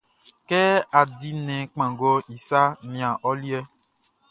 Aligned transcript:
Kɛ 0.47 0.59
á 0.97 1.01
dí 1.17 1.29
nnɛn 1.35 1.67
kpanngɔʼn 1.73 2.21
i 2.35 2.37
saʼn, 2.47 2.71
nian 2.91 3.13
ɔ 3.27 3.31
liɛʼn. 3.41 3.67